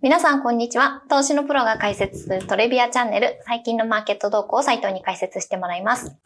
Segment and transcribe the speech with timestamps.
[0.00, 1.02] 皆さん、こんにちは。
[1.10, 6.16] 投資のプロが解説するトレビアチャンネル、最近のマーケット動向をサイトに解説してもらいます。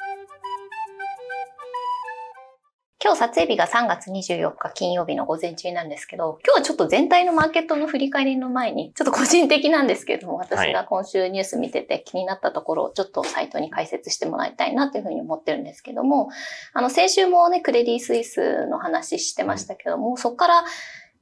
[3.02, 16.28] 今日撮影日が3月24日金曜日の午前中なんですけど、今日はちょっと全体のマーケットの振り返りの前に、ちょっと個人的なんですけれども、私が今週ニュース見てて気になったところをちょっとサイトに解説してもらいたいなというふうに思ってるんですけども、
[16.74, 20.64] あの、先週もね、クレディスイスの話してましたけども、そこから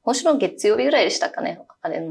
[0.03, 1.61] 今週の月曜日ぐらいでしたかね。
[1.81, 2.01] あれ、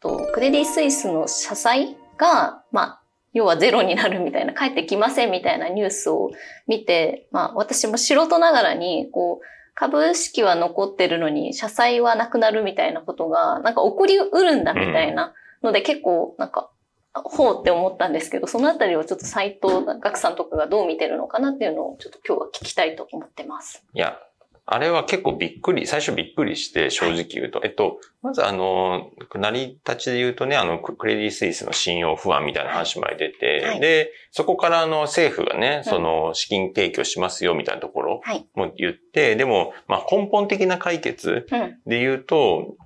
[0.00, 6.30] と、クレディ・スイスの社債が、まあ、要はゼロになるみたいな、帰ってきませんみたいなニュースを
[6.66, 15.32] 見て、まあ、私も素人ながらに、こう、株式は残ってるのに、社債はなくなるみたいなことが、なんか起こりうるんだみたいな
[15.62, 16.68] ので、結構、なんか、
[17.14, 23.84] ほうって思ったんですけど、そのあたりをちょっと斎藤学さんとかがどう見てるのかなっていうのをちょっと今日は聞きたいと思ってます。
[23.92, 24.18] いや、
[24.64, 27.58] あれは結構びっくり、最初びっくりして、正直言うと。
[27.58, 38.20] はい、えっと、まずあの、成り立ちで言うとね、あの、クレディ・スイスの信用不安みたいな話まで出て、はい、で、そこからあの、政府がね、その、資金提供しますよみたいなところ
[38.54, 41.46] も言って、はい、でも、まあ、根本的な解決
[41.86, 42.76] で言うと、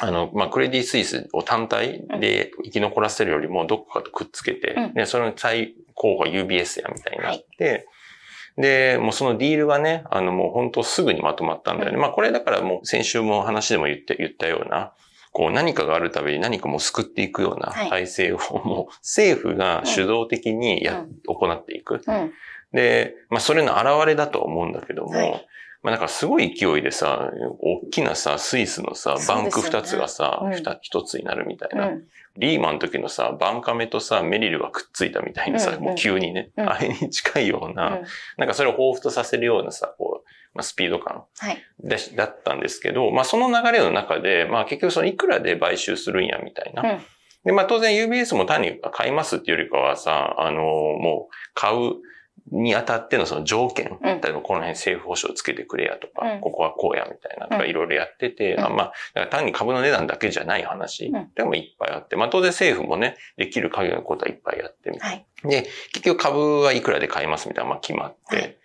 [0.00, 7.88] あの、まあ、クレディ・スイスを単体で生き残らせるよりも、どこかとくっつけて、うん、ね、その最高が UBS やみたいになって、
[8.56, 11.98] で、もうそのディールがね、あのもう本当すぐにまとまったんだよね。
[11.98, 14.92] まあこれだからもう先週も話でも言って、言ったような、
[15.32, 22.00] こう何かがあるたびに何かも救っていくような体制をもう政府が主導的にや、行っていく。
[22.72, 25.42] で、まあそれの表れだと思うんだけども、
[25.86, 30.42] まあなんかすごい勢いでさ、大きなさ、スイスのさ、バンク二つがさ、
[30.82, 31.92] 一、つになるみたいな。
[32.36, 38.00] リーマンの時のさ、バンカメとさ、メリルがくっついたみたいなさ、もう急にね、あれに近いような、
[38.36, 41.22] なんかそれを彷彿とさせるようなさ、こう、まあ、スピード感
[41.84, 46.98] だ,、だったんですけど、まあその流れの中で、まあ結局そのいくらで買収するんやみたいな。
[47.44, 51.92] で、まあ当然 UBS も単に買いますっていうよりかはさ、あのもう買う、
[52.52, 65.26] にあたってのその条件、例えばこの辺政府保証つけてくれやとか、うん、ここはこうやみたいなとかいろいろやってて、うん、まあ、単に株の値段だけじゃない話でもいっぱいあって、まあ当然政府もね、できる限りのことはいっぱいやってみたい。
[65.42, 65.50] な。
[65.50, 68.56] で、結局株はいくらで買いますみたいなまあ決まって、はい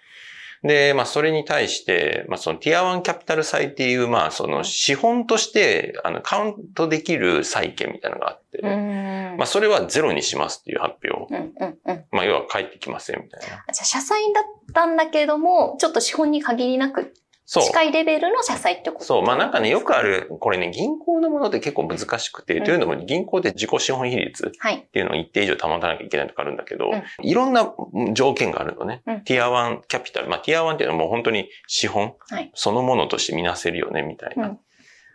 [0.64, 8.62] で、まあ、それに対して、まあ、そのティアワンキャピタル債っていう、まあ、その資本として、あの、カウントできる債券みたいなのがあって、
[9.38, 11.34] まあ、それはゼロにしますっていう発表。
[11.34, 13.48] うんうんうん、まあ、要は返ってきませんみたいな。
[13.48, 17.14] じゃあ、社債だったんだけども、ちょっと資本に限りなく
[17.60, 19.06] 近いレベルの社債ってこと？
[19.06, 19.24] そう。
[19.24, 24.52] まあなんかね、よくある、これね、銀行のものって結構難しくて、うん、というのも銀行で自己資本比率っ
[24.92, 26.92] ていうのを一定以上保たなきゃいけないとかあるんだけど、
[27.22, 27.74] いろんな
[28.14, 29.02] 条件があるのね。
[29.06, 30.30] うん、ティアワンキャピタル。
[30.30, 32.14] まあティアワンっていうのはもう本当に資本、
[32.54, 34.58] そのものとして見なせるよね、みたいな。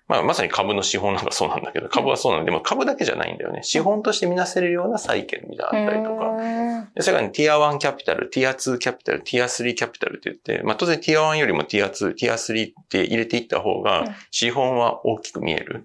[0.09, 3.65] まあ、まさに株の資本なんかそうなんだけど、株はそうなんで、でも株だけじゃないんだよね。
[3.65, 6.76] 資本として見なせるような債券みたいなあったりとか。
[6.95, 15.85] で、それからティア1キャピタル、ティア2キャピタル、ティア3キャピタルって言って、まあ当然ティア1よりもティア2、ティア3って入れていった方が、資本は大きく見える。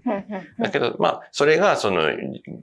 [0.60, 2.10] だけど、まあ、それがその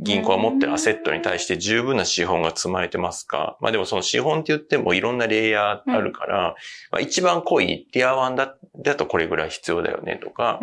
[0.01, 3.57] 銀行が持ってるアセットに対して十分な資本が積まれてますか。
[3.61, 6.55] まあでもその資本って言ってもいろんなレイヤーあるから、
[6.91, 10.61] まあ一番濃いティア1だだとこれぐらい必要だよねとか。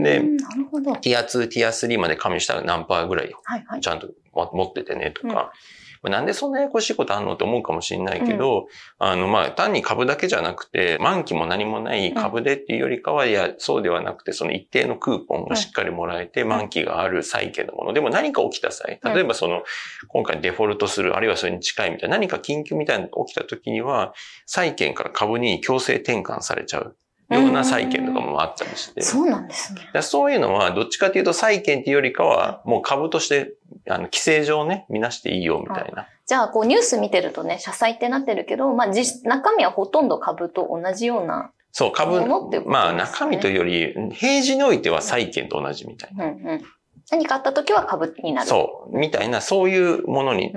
[0.00, 0.22] で。
[1.00, 3.34] ティア2、ティア3まで加味したら何パーぐらい
[3.80, 5.52] ちゃんと持っててねとか。
[6.08, 8.68] なんでそんなややこしいことあんのって思うかもしれないけど、
[9.00, 17.92] うん、あの、まあ、単に株だけじゃなくて、満期も何もない株でっていうよりかは、いや、そうではなくて、その一定のクーポンがしっかりもらえて、満期がある債券のもの。
[17.92, 19.62] でも何か起きた際、例えばその、
[20.08, 24.14] 今回デフォルトする、あるいはそれに近いみたいな、何か緊急みたいなのが起きた時には、
[24.46, 26.96] 債券から株に強制転換されちゃう。
[27.30, 29.02] ような債券とかもあったりして。
[29.02, 30.02] そうなんですね。
[30.02, 33.54] そういうのは、どっちかというと債券っていうよりかは、もう株として、
[33.88, 36.06] あの、規制上ね、見なしていいよ、みたいな。
[36.26, 41.52] じゃあ、こう、ニュース見てるとね、社債ってなってるけど、まあ、実、中身はほとんど株と同じような。
[41.72, 42.20] そう、株、
[42.66, 46.24] まあ、中身というより、平時においては債券と同じみたいな。
[46.24, 46.64] うんうん
[47.10, 48.48] 何かあった時は株になる。
[48.48, 48.96] そう。
[48.96, 50.52] みたいな、そういうものに、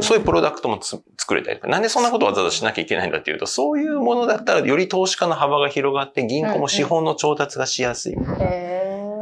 [0.00, 1.02] そういうプロダクトも作
[1.34, 8.14] れたりなんでそんなことわざわざしなきゃいけないんだっていうと、そういうものだったらより投資家の幅が広がって銀行も資本の調達がしやすい。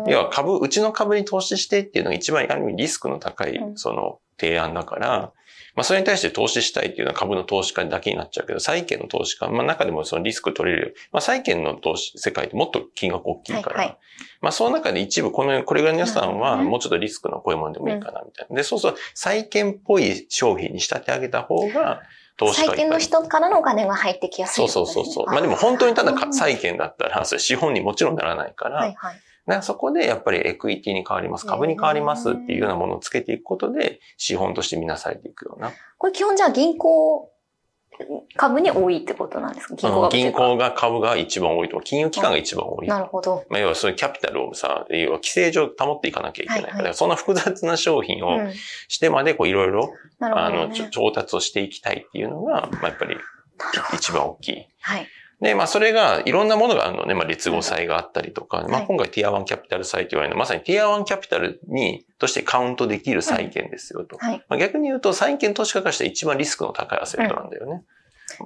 [0.06, 5.32] 要は株、うちの株に投資してっていうのが一番ある意味リスクの高い、その提案だから、
[5.78, 10.96] まあ、それに対して投資したいっていうのは株の投資家だけになっちゃうけど、債券の投資家、まあ、中でもそのリスク取れる。
[11.12, 13.98] まあ、債券の投資、世界ってもっと金額大きいから、はいはい、
[14.40, 18.56] まあ、その中で一部、この、これぐらいの予算は、もうちょっとリスクのこういうものでもいいかな、みたいな。
[18.56, 22.02] で、そうそう、債券っぽい商品に仕立て上げた方が、
[22.36, 25.26] 投資債券の人からのお金が入ってきやすい、ね、そうそうそうそう。
[25.26, 35.72] まあでも本当にただ債券だったら、それ資本にもちろんならないから、はいはいだからそこでやっぱりエクイティに変わります、株に変わりますっていうようなものをつけていくことで、資本として見なされていくような。
[35.96, 37.32] これ基本じゃあ銀行
[38.36, 39.74] 株に多いってことなんですか？
[39.74, 41.80] 銀行株銀行が株が一番多いと。
[41.80, 42.86] 金融機関が一番多い。
[42.86, 43.44] なるほど。
[43.50, 48.38] まあ、要はそういうキャピタルをさ、要は規制上保っていかなきゃいけないから、はいはい、そんな複雑な商品を
[48.86, 53.16] してまでこういろいろ、あの、調達をしていきたいっていうのが、まあ、やっぱり
[53.94, 54.66] 一番大きい。
[54.80, 55.08] はい。
[55.40, 57.14] で、まあそれがいろんなものがあるのね。
[57.14, 64.18] まあ劣後債があったりとか、まあ今回ティア1キャピタル債と言われるのは、まさにティア1キャピタルに、としてカウントできる債券ですよと。
[64.18, 67.84] はい、まあ逆に言うと債券投資家からして一番リスクの高いアセットなんだよね。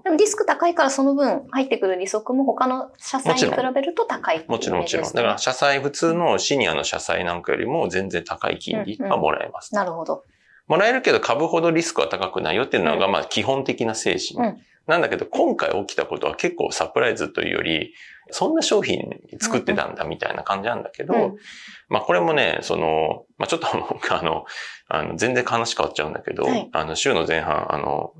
[0.04, 5.12] でもリスク高いからその分入ってくる利息も他の社債に比べると高いもちろんもちろん。
[5.12, 9.84] だから社債、普通のシニアの社債なんかよりも全然高い金利がもらえます、うんうん。
[9.84, 10.24] なるほど。
[10.68, 14.46] もらえるけど株ほどリスクは高くないよっていうのが、まあ基本的な精神。
[14.46, 17.94] うんなんだけど、今回起きたことは結構サプライズというより、
[18.30, 21.36] そんな商品作ってたんだみたいな感じなんだけど、うん、
[21.88, 24.44] まあこれもね、その、まあちょっとあの、
[24.88, 28.12] あの、全然話変わっちゃうんだけど、はい、あの、週の前半、あの、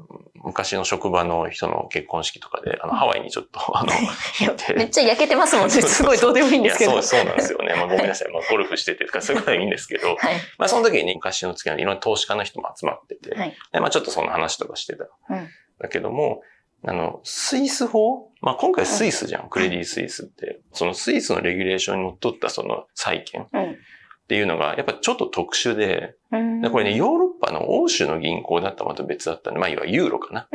[0.45, 3.93] 昔の職場の人の結婚式とかで、あの、ハワイにちょっと、あの、
[4.77, 5.71] めっちゃ焼けてますもんね。
[5.71, 6.93] すごいどうでもいいんですけど。
[6.93, 7.75] そう、そうなんですよね。
[7.75, 8.33] まあごめんなさい。
[8.33, 15.05] まあゴルフしててとか、そういうことはいいんですけど、 はい、まあその時に昔の付き合いのいろんな投資家の人も集まってて、はい、でまあちょっとその話とかしてた。
[15.31, 15.49] うん、
[15.79, 16.43] だけども、
[16.85, 18.31] あの、スイス法？
[18.41, 20.61] まあ、今回スイスじゃん、クレディ・スイスって。
[20.73, 23.47] そのスイスのレギュレーションにのっとったその債券っ
[24.27, 26.17] ていうのが、やっぱちょっと特殊で、
[26.61, 30.49] でこれね、ヨーロッパの欧州の銀行だったらまた別だったんで、まあ、いわゆるユーロかな。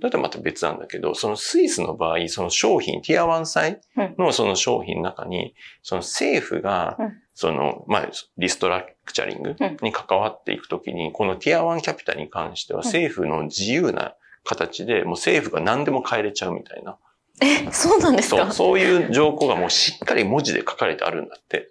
[0.00, 3.80] だったらまた別なんだけど、そのスイスの場合、その商品、ティアワン債
[4.18, 6.96] のその商品の中に、その政府が、
[7.34, 14.14] その、まあ、リストラクチャリングに関わっていくときに、このティアワンキャピタルに関しては政府の自由な
[14.46, 16.96] 形で、もう政府が何でも変えれちゃうみたいな。
[17.42, 18.44] え、そうなんですか？
[18.44, 21.70] そう、そういう条項がもうしっかり文字で書かれてあるんだって。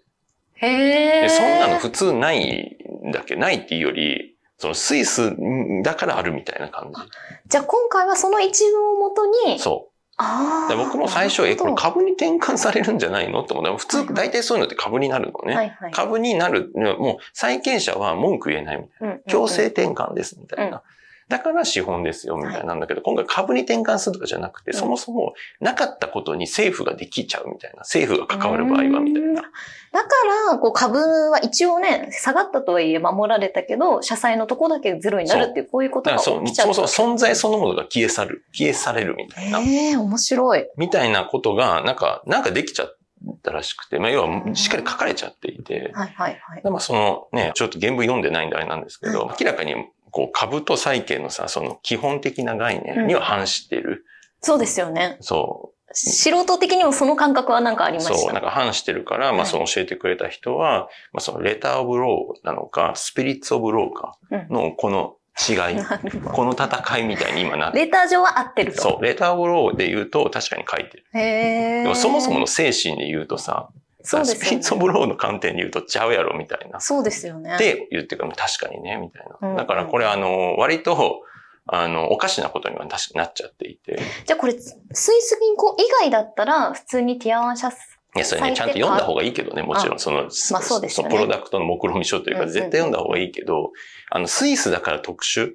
[0.55, 1.29] へえ。
[1.29, 3.35] そんなの普通ないんだっけ？
[3.35, 5.35] ないっていうより、そのスイス
[5.83, 7.01] だからあるみたいな感じ。
[7.47, 9.59] じゃあ今回はその一文をもとに。
[9.59, 9.91] そう。
[10.17, 10.75] ああ。
[10.77, 13.41] 僕も最初、え、これ株に転換されるんじゃないの？
[13.41, 13.75] って思った。
[13.75, 15.55] 普通、大体そういうのって株になるのね。
[15.55, 16.71] はいはい、株になる。
[16.73, 19.17] もう、債権者は文句言えないみたいな。
[19.27, 20.83] 強制転換です、みたいな。
[21.27, 27.79] だから資本ですよ、みたいなんだけど、はい、今回株に転換するとかじゃなくて、そもそもなかったことに政府ができちゃうみたいな。
[27.79, 29.41] 政府が関わる場合は、みたいな。
[29.41, 30.09] だか
[30.51, 36.73] ら、こう株は一応ね、下がったとはいえ守られたけど、社債のとこだけゼロになるっていう、こういうことが起きちゃう。
[36.73, 38.43] そもそも存在そのものが消え去る。
[38.51, 39.59] 消え去れるみたいな。
[39.61, 40.67] ええー、面白い。
[40.77, 42.97] みたいなことが、なんか、なんかできちゃっ
[43.41, 46.61] たらしくて、まあ、要はしっかり書かれちゃっていて、はいはいはい。
[46.63, 49.75] まあそのね、ちょっと原文読んでないんであれなんですけど、明らかに
[50.15, 53.89] こう株と債券のさ、その基本的な概念には反してる。
[53.89, 53.97] うん、
[54.39, 55.17] そうですよね。
[55.19, 55.91] そう。
[55.91, 58.17] 素人的にもその感覚はなんかありました。
[58.17, 60.81] そう、なんか反してるから、まあその教えてくれた人は、はい、
[61.11, 64.17] まあそのレターオブローなのか、スピリッツオブローか
[64.49, 65.17] のこの
[65.49, 68.81] 違い、うん、この戦いみたいに今なってレター上は合ってると。
[68.83, 71.03] そう、レターオブローで言うと確かに書いてる。
[71.13, 73.69] へでもそもそもの精神で言うとさ、
[74.05, 74.39] そうですね。
[74.39, 76.79] スピリッツオブローの観点で言うとちゃうやろ、みたいな。
[76.79, 77.55] そうですよね。
[77.55, 79.55] って言ってから確かにね、みたいな。
[79.55, 81.23] だからこれあの、割と、
[81.67, 83.99] あの、おかしなことにはなっちゃっていて。
[84.25, 87.71] じゃあこれ、スイス銀行以外だったら、普通にティアワン社
[88.15, 91.09] いや、それね、ちゃんと読んだ方がいいけどね、もちろん、その、まあそうですね。
[91.09, 93.71] プロダクトの目論見書というか、絶対読んだ方がいいけど、
[94.09, 95.51] あの、スイスだから特殊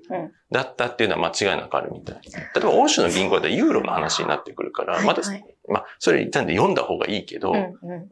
[0.52, 2.20] だったっていうのは間違いなくあるみたい。
[2.22, 5.22] 例えば、欧州の銀行だったらユーロの話になってくるから、また、
[5.68, 7.54] まあ、それ一旦で読んだ方がいいけど、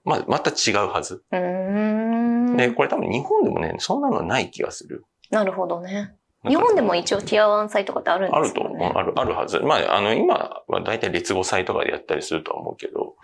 [0.04, 1.22] まあ、また違うはず。
[1.30, 5.04] で、これ多分日本でもね、そんなのはない気がする。
[5.30, 6.14] なるほどね。
[6.46, 8.92] 日本でも一応ティアワンサイとかってあるんですか、ね、あると思う。
[8.96, 9.58] ある、あるはず。
[9.58, 13.16] まあ、あの、今は大体列語祭とかでやったりするとは思うけど。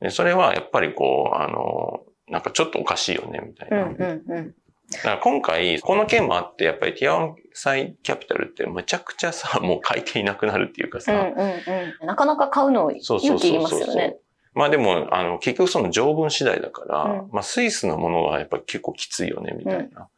[0.00, 3.84] でそれはやっぱりこう、あの、なんかちょっとおかしいよね、みたいな。
[3.84, 4.54] うんうんうん
[4.90, 11.12] だから今回、この件もあって、やっぱりティアワンサイキャピタルってむちゃくちゃさ、もう買い手いなくなるっていうかさ。
[11.12, 11.50] うんうん
[12.00, 14.16] うん、なかなか買うの勇気いりますよね。
[14.54, 20.08] まあでも、あの、結局その条文次第だから、うん、まあスイスのものはやっぱ結構きついよね、みたいな。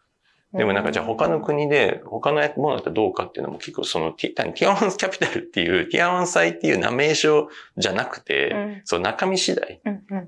[0.53, 9.81] でもなんかじゃあ他の国で、他のものだったらどうかっていうのも結構そのティティアワンキャピタルっていう、ティアワン債っていう名名称じゃなくて、うん、その中身次第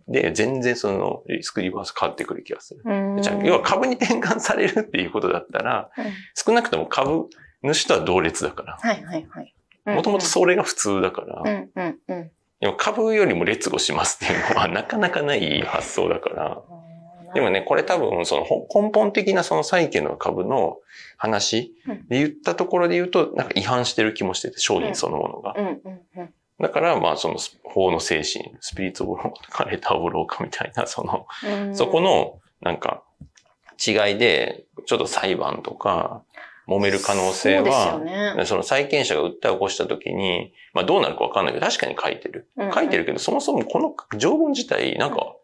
[0.07, 2.83] で全然そのリスクリバース変わってくる気がする。
[2.85, 7.29] うん、じゃあ要は株に転換されるっていうことだったら、うん、少なくとも株
[7.63, 8.79] 主とは同列だから。
[8.81, 9.55] はいはいはい。
[9.87, 11.43] もともとそれが普通だから。
[11.45, 16.63] うんうんうん、でも株よりも列語しますっていうのはなかなかない発想だから。
[17.35, 18.47] でもね、これ多分、その
[18.83, 20.79] 根本的なその債券の株の
[21.17, 21.75] 話
[22.09, 25.55] で言ったところで言うと、なんか違反してる気もしてて、商品そのものが。
[26.61, 33.03] だから、まあ、その法の精神、スピリッツオブローカ、レターオブローカみたいな、その、うんそこの、なんか、
[33.85, 36.23] 違いで、ちょっと裁判とか、
[36.69, 38.45] 揉める可能性は、ね。
[38.47, 42.49] その債権者が訴えを起こしたときに、まあどうなるかわかんないけど、確かに書いてる。
[42.73, 45.35] 書いてるけど、そもそもこの条文自体、なんか、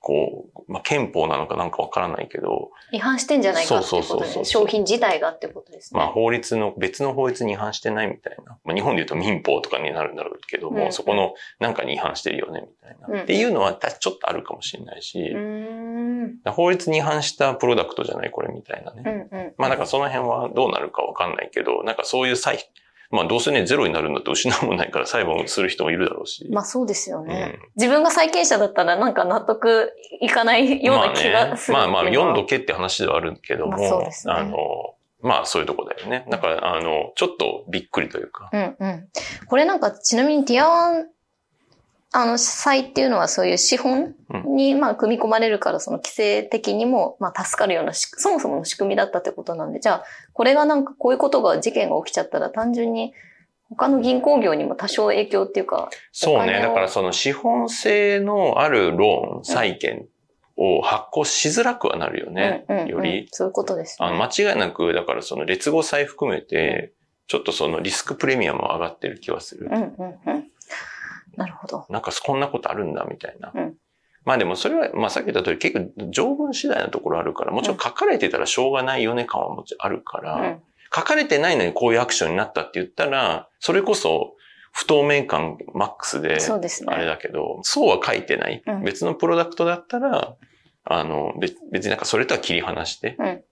[0.00, 5.98] こう、まあ憲法なのかなんかわからないけど、違反してんじゃないかってことで、そうそうそうそう商品自体がってことですね。
[5.98, 8.58] まあ法律の、別の法律に違反してないみたいな。
[8.64, 13.06] まあ日本で言うと民法とかになるんだろうけども、うんうんそこのなんかに違反してるよね、みたいな。
[13.08, 16.52] うんっていうのはたちょっとあるかもしれないし、うーん。
[16.52, 19.28] 法律に違反したプロダクトじゃないこれみたいなね。
[19.30, 19.54] うんうん。
[19.58, 22.58] まあなんかその辺はどうなるかわかんないけど、なんかそういう裁、
[23.10, 26.46] まあどうせね、ゼロになるんだって失うもんないから 裁判をする人もいるだろうし。
[26.50, 27.58] まあそうですよね。
[27.62, 34.56] うん自分が債権者だったらなんか納得いかないような気がするまあね、まあ読んどけって話ではあるけども、まあそうですねあの、
[35.20, 36.26] まあそういうとこだよね。
[36.28, 38.50] だから、あの、ちょっとびっくりというか。
[38.52, 39.08] うんうん。
[39.48, 41.06] これなんかちなみにティアワン、
[42.12, 44.14] あの、債っていうのはそういう資本
[44.46, 53.12] に、まあ、組み込まれるから、その規制的にも、まあ、助かるようなし、そもそもの仕組みだったってことなんで、じゃあ、これがなんかこういうことが、事件が起きちゃったら、単純に、
[53.70, 56.60] 他の銀行業にも多少影響っていうか、そうね。
[56.62, 60.06] だからその資本性のあるローン、債券
[60.56, 62.64] を発行しづらくはなるよね。
[62.68, 63.28] うんうんうんより。
[63.30, 64.06] そういうことですね。
[64.06, 66.92] あの、間違いなく、だからその劣後債含めて、
[67.26, 69.68] ちょっとそのリスクプレミアム上がってる気はする。
[69.70, 70.47] うんうんうん。
[71.38, 71.86] なるほど。
[71.88, 73.52] なんかこんなことあるんだみたいな。
[73.54, 73.74] うん
[74.24, 80.62] まあでもそれは、まあさっき言った通り結構条文次第のところあるから、もちろん書かれてたらしょうがないよね感はもちろんあるから、うん
[80.94, 84.36] 書かれてないのにこういうアクションになったって言ったら、それこそ
[84.72, 86.38] 不透明感マックスで。
[86.86, 88.62] あれだけど、そうは書いてない。
[88.66, 90.34] うん別のプロダクトだったら、
[90.84, 93.42] あの、別別になんかそれとは切り離してうん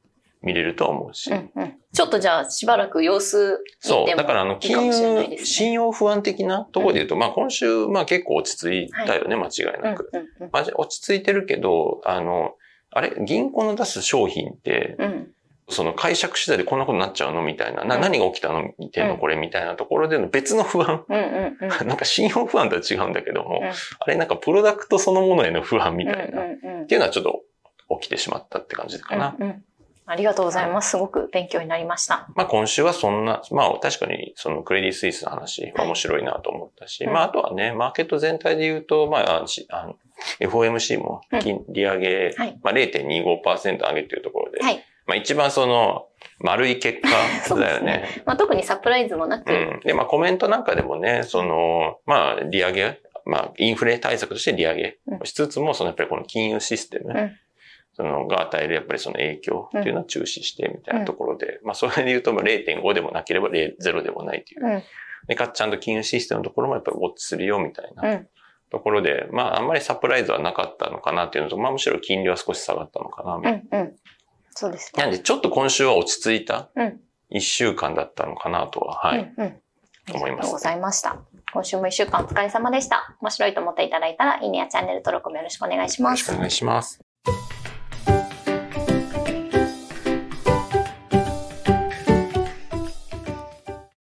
[0.47, 1.31] 見れるとは思うし。
[1.31, 1.75] うんうん。
[1.93, 4.17] ちょっとじゃあ、しばらく様子見そう。
[4.17, 4.59] だから、あの。
[4.59, 9.49] 金融、信用不安的なところで言うと、まあ今週、まあ結構落ち着いたよね、間違
[9.79, 10.09] いなく。
[10.12, 12.55] うんうんまじ落ち着いてるけど、あの、
[12.91, 13.12] あれ？
[13.25, 15.07] 銀行の出す商品って、うん。
[15.07, 15.33] うん。
[15.69, 17.43] その解釈次第でこんなことになっちゃうの？
[17.43, 18.71] みたいな、な、うん何が起きたの？
[18.79, 21.05] 見てんのうんこれみたいなところでの別の不安。
[21.09, 21.88] うんうんうん。
[21.88, 23.75] なんか信用不安とは違うんだけども、うんあ
[24.07, 27.43] れなんかプロダクトそのものへの不安みたいな、っうんうんうんていうのはちょっと
[28.00, 29.35] 起きてしまったって感じかな。
[29.38, 29.65] うんうん
[30.07, 30.91] ありがとうございます。
[30.91, 32.29] すごく勉強になりました。
[32.37, 39.97] まあ今週はそんな、まあ確かにそのクレディ・スイスの話は面白いなと思ったし、うんまああとはね、マーケット全体で言うと、まあ、しあの
[40.41, 44.85] FOMC も金利上げ、はいまあ0.25%上げっていうところで、はい。
[45.07, 46.07] まあ一番その
[46.39, 47.09] 丸い結果
[47.57, 47.87] だよね。
[47.87, 48.23] ね。
[48.25, 49.81] まあ、特にサプライズもなく、うん。
[49.85, 57.37] で、まあコメントなんかでもね、その、まあ利上げ、まあインフレ対策として利上げうんしつつも、そのやっぱりこの金融システム、うん
[57.97, 64.67] そのが与えるやっぱりその影響っていうのは注視してみたいなところで、まあそれで言うとまあ0.5でもなければ0でもないという。
[64.67, 64.83] うん
[65.26, 68.29] で、かつちゃんと金融システムのところもやっぱりウォッチするよみたいなうん。
[68.71, 73.79] ところで、まああんまりサプライズはなかったのかなっていうのと、まあむしろ金利は少し下がったのかなみたいな。
[73.79, 73.87] うん。
[73.87, 73.97] うん。
[74.50, 75.03] そうですね。
[75.03, 79.35] なんでちょっと今週は落ち着いたうん一週間だったのかなとは、はい。
[79.37, 79.61] うんうん。
[80.15, 81.17] 思いますありがとうございました。
[81.53, 83.17] 今週も一週間お疲れ様でした。
[83.21, 86.38] 面白いと思っていただいたら、いいねやチャンネル登録もよろしくお願いしますよろしくお。
[86.38, 87.06] 願いします。